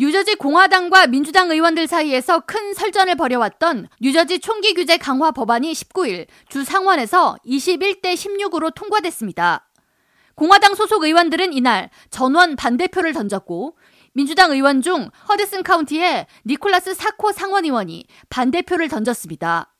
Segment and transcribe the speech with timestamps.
[0.00, 6.64] 뉴저지 공화당과 민주당 의원들 사이에서 큰 설전을 벌여왔던 뉴저지 총기 규제 강화 법안이 19일 주
[6.64, 9.68] 상원에서 21대 16으로 통과됐습니다.
[10.36, 13.76] 공화당 소속 의원들은 이날 전원 반대표를 던졌고
[14.14, 19.70] 민주당 의원 중 허드슨 카운티의 니콜라스 사코 상원 의원이 반대표를 던졌습니다.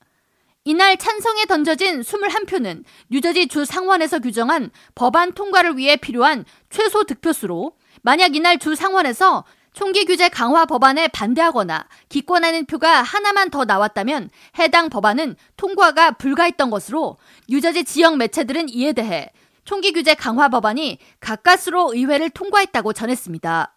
[0.65, 8.37] 이날 찬성에 던져진 21표는 뉴저지 주 상원에서 규정한 법안 통과를 위해 필요한 최소 득표수로 만약
[8.37, 15.37] 이날 주 상원에서 총기 규제 강화 법안에 반대하거나 기권하는 표가 하나만 더 나왔다면 해당 법안은
[15.57, 17.19] 통과가 불가했던 것으로
[17.49, 19.31] 뉴저지 지역 매체들은 이에 대해
[19.65, 23.77] 총기 규제 강화 법안이 가까스로 의회를 통과했다고 전했습니다.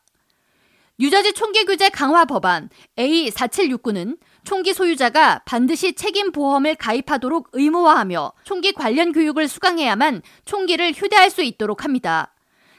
[0.99, 9.11] 뉴저지 총기 규제 강화 법안 A4769는 총기 소유자가 반드시 책임 보험을 가입하도록 의무화하며 총기 관련
[9.11, 12.33] 교육을 수강해야만 총기를 휴대할 수 있도록 합니다.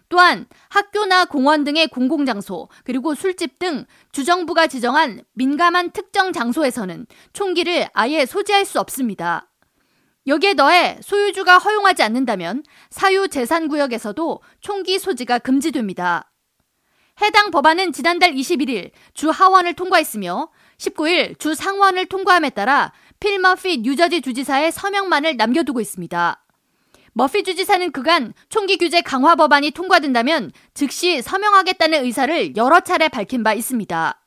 [0.08, 8.26] 또한 학교나 공원 등의 공공장소 그리고 술집 등 주정부가 지정한 민감한 특정 장소에서는 총기를 아예
[8.26, 9.50] 소지할 수 없습니다.
[10.26, 16.30] 여기에 더해 소유주가 허용하지 않는다면 사유 재산 구역에서도 총기 소지가 금지됩니다.
[17.20, 24.20] 해당 법안은 지난달 21일 주 하원을 통과했으며 19일 주 상원을 통과함에 따라 필 머피 뉴저지
[24.20, 26.43] 주지사의 서명만을 남겨두고 있습니다.
[27.16, 33.54] 머피 주지사는 그간 총기 규제 강화 법안이 통과된다면 즉시 서명하겠다는 의사를 여러 차례 밝힌 바
[33.54, 34.20] 있습니다.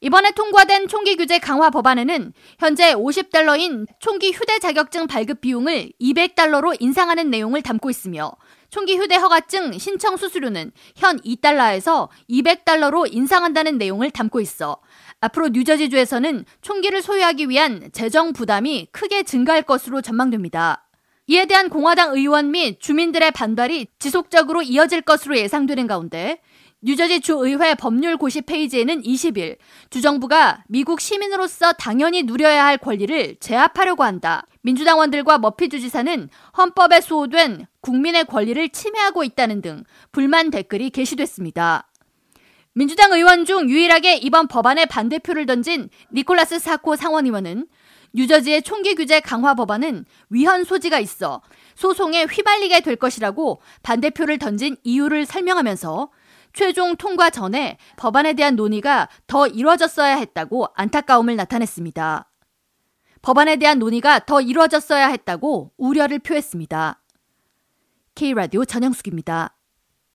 [0.00, 7.30] 이번에 통과된 총기 규제 강화 법안에는 현재 50달러인 총기 휴대 자격증 발급 비용을 200달러로 인상하는
[7.30, 8.32] 내용을 담고 있으며
[8.70, 14.78] 총기 휴대 허가증 신청 수수료는 현 2달러에서 200달러로 인상한다는 내용을 담고 있어
[15.20, 20.88] 앞으로 뉴저지주에서는 총기를 소유하기 위한 재정 부담이 크게 증가할 것으로 전망됩니다.
[21.32, 26.42] 이에 대한 공화당 의원 및 주민들의 반발이 지속적으로 이어질 것으로 예상되는 가운데
[26.82, 29.56] 뉴저지 주의회 법률 고시 페이지에는 20일
[29.88, 34.46] 주정부가 미국 시민으로서 당연히 누려야 할 권리를 제압하려고 한다.
[34.60, 41.88] 민주당원들과 머피 주지사는 헌법에 수호된 국민의 권리를 침해하고 있다는 등 불만 댓글이 게시됐습니다.
[42.74, 47.66] 민주당 의원 중 유일하게 이번 법안에 반대표를 던진 니콜라스 사코 상원 의원은
[48.14, 51.42] 뉴저지의 총기 규제 강화 법안은 위헌 소지가 있어
[51.74, 56.10] 소송에 휘말리게 될 것이라고 반대표를 던진 이유를 설명하면서
[56.54, 62.30] 최종 통과 전에 법안에 대한 논의가 더 이루어졌어야 했다고 안타까움을 나타냈습니다.
[63.22, 67.00] 법안에 대한 논의가 더 이루어졌어야 했다고 우려를 표했습니다.
[68.14, 69.56] K라디오 전영숙입니다.